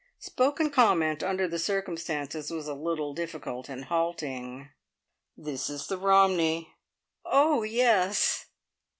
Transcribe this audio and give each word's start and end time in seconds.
Spoken 0.17 0.71
comment, 0.71 1.21
under 1.21 1.47
the 1.47 1.59
circumstances, 1.59 2.49
was 2.49 2.67
a 2.67 2.73
little 2.73 3.13
difficult 3.13 3.69
and 3.69 3.85
halting! 3.85 4.69
"This 5.37 5.69
is 5.69 5.85
the 5.85 5.97
Romney." 5.99 6.73
"Oh 7.23 7.61
yes." 7.61 8.47